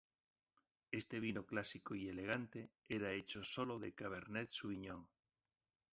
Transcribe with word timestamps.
Este 0.89 1.19
vino 1.19 1.45
clásico 1.45 1.93
y 1.93 2.09
elegante, 2.09 2.71
era 2.89 3.11
hecho 3.11 3.43
sólo 3.43 3.77
de 3.77 3.93
"Cabernet 3.93 4.49
Sauvignon". 4.49 5.07